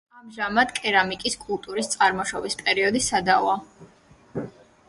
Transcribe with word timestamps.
ამჟამად 0.19 0.71
კერამიკის 0.77 1.37
კულტურის 1.43 1.91
წარმოშობის 1.97 2.57
პერიოდი 2.63 3.03
სადავოა. 3.11 3.59